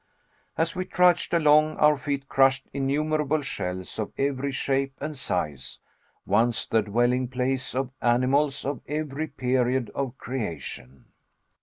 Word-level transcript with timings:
As 0.57 0.75
we 0.75 0.85
trudged 0.85 1.31
along, 1.31 1.77
our 1.77 1.95
feet 1.95 2.27
crushed 2.27 2.65
innumerable 2.73 3.43
shells 3.43 3.99
of 3.99 4.11
every 4.17 4.51
shape 4.51 4.93
and 4.99 5.15
size 5.15 5.79
once 6.25 6.65
the 6.65 6.81
dwelling 6.81 7.27
place 7.27 7.75
of 7.75 7.91
animals 8.01 8.65
of 8.65 8.81
every 8.87 9.27
period 9.27 9.91
of 9.93 10.17
creation. 10.17 11.05